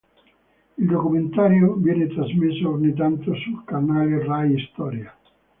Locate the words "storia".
4.71-5.15